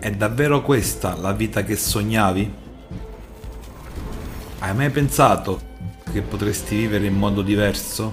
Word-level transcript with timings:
È 0.00 0.12
davvero 0.12 0.62
questa 0.62 1.16
la 1.16 1.32
vita 1.32 1.64
che 1.64 1.74
sognavi? 1.74 2.54
Hai 4.60 4.72
mai 4.72 4.90
pensato 4.90 5.60
che 6.12 6.22
potresti 6.22 6.76
vivere 6.76 7.06
in 7.06 7.16
modo 7.16 7.42
diverso? 7.42 8.12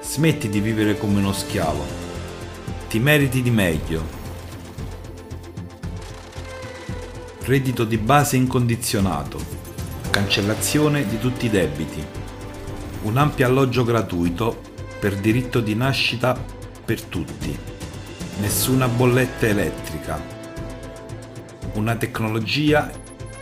Smetti 0.00 0.48
di 0.48 0.60
vivere 0.60 0.96
come 0.96 1.18
uno 1.18 1.32
schiavo. 1.32 1.84
Ti 2.88 3.00
meriti 3.00 3.42
di 3.42 3.50
meglio. 3.50 4.04
Reddito 7.40 7.82
di 7.82 7.98
base 7.98 8.36
incondizionato. 8.36 9.40
Cancellazione 10.10 11.04
di 11.08 11.18
tutti 11.18 11.46
i 11.46 11.50
debiti. 11.50 12.00
Un 13.02 13.16
ampio 13.16 13.44
alloggio 13.44 13.82
gratuito 13.82 14.74
per 14.98 15.14
diritto 15.16 15.60
di 15.60 15.74
nascita 15.74 16.36
per 16.84 17.02
tutti. 17.02 17.56
Nessuna 18.40 18.88
bolletta 18.88 19.46
elettrica. 19.46 20.20
Una 21.74 21.96
tecnologia 21.96 22.90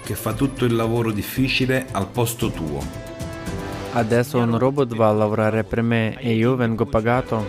che 0.03 0.15
fa 0.15 0.33
tutto 0.33 0.65
il 0.65 0.75
lavoro 0.75 1.13
difficile 1.13 1.87
al 1.93 2.09
posto 2.09 2.51
tuo. 2.51 2.83
Adesso 3.93 4.39
un 4.39 4.59
robot 4.59 4.95
va 4.97 5.09
a 5.09 5.13
lavorare 5.13 5.63
per 5.63 5.83
me 5.83 6.19
e 6.19 6.35
io 6.35 6.57
vengo 6.57 6.85
pagato. 6.85 7.47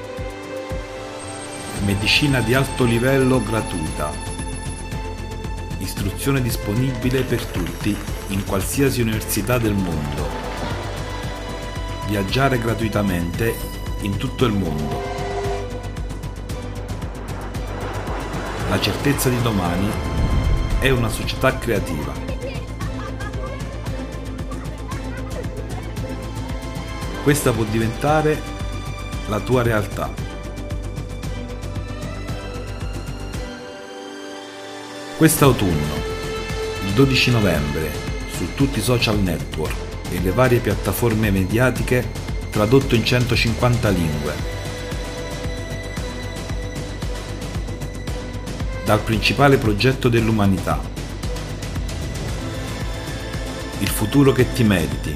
Medicina 1.86 2.40
di 2.42 2.54
alto 2.54 2.84
livello 2.86 3.44
gratuita. 3.44 4.12
Istruzione 5.80 6.42
disponibile 6.42 7.22
per 7.24 7.44
tutti 7.46 7.96
in 8.30 8.46
qualsiasi 8.46 9.02
università 9.02 9.58
del 9.58 9.74
mondo. 9.74 10.28
Viaggiare 12.08 12.60
gratuitamente 12.60 13.54
in 14.06 14.18
tutto 14.18 14.46
il 14.46 14.54
mondo. 14.54 15.02
La 18.70 18.80
certezza 18.80 19.30
di 19.30 19.42
domani 19.42 19.90
è 20.80 20.90
una 20.92 21.10
società 21.10 21.58
creativa. 21.58 22.14
Questa 27.24 27.52
può 27.52 27.64
diventare 27.64 28.40
la 29.28 29.40
tua 29.40 29.64
realtà. 29.64 30.14
Quest'autunno, 35.18 35.94
il 36.86 36.92
12 36.94 37.32
novembre, 37.32 37.90
su 38.38 38.54
tutti 38.54 38.78
i 38.78 38.84
social 38.84 39.18
network 39.18 39.76
e 40.12 40.20
le 40.22 40.32
varie 40.32 40.60
piattaforme 40.60 41.32
mediatiche, 41.32 42.34
tradotto 42.56 42.96
in 42.96 43.04
150 43.04 43.90
lingue. 43.90 44.34
Dal 48.86 49.02
principale 49.02 49.58
progetto 49.58 50.08
dell'umanità. 50.08 50.80
Il 53.80 53.90
futuro 53.90 54.32
che 54.32 54.54
ti 54.54 54.64
meriti 54.64 55.14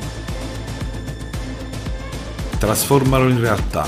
trasformalo 2.58 3.30
in 3.30 3.40
realtà. 3.40 3.88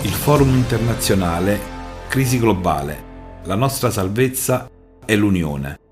Il 0.00 0.12
Forum 0.12 0.48
internazionale 0.54 1.76
Crisi 2.08 2.38
globale. 2.38 3.42
La 3.44 3.54
nostra 3.54 3.90
salvezza 3.90 4.66
è 5.04 5.14
l'unione. 5.14 5.87